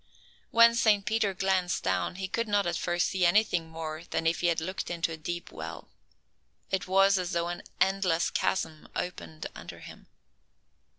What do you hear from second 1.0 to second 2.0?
Peter glanced